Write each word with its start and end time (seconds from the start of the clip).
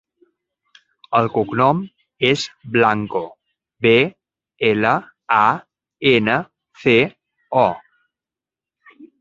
El 1.19 1.27
cognom 1.35 1.83
és 2.29 2.45
Blanco: 2.79 3.21
be, 3.87 3.93
ela, 4.73 4.95
a, 5.37 5.45
ena, 6.17 6.39
ce, 6.85 6.99
o. 7.69 7.71